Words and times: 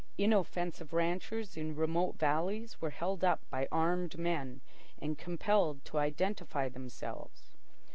Inoffensive 0.17 0.93
ranchers 0.93 1.55
in 1.55 1.75
remote 1.75 2.15
valleys 2.17 2.81
were 2.81 2.89
held 2.89 3.23
up 3.23 3.39
by 3.51 3.67
armed 3.71 4.17
men 4.17 4.61
and 4.97 5.15
compelled 5.15 5.85
to 5.85 5.99
identify 5.99 6.67
themselves. 6.69 7.55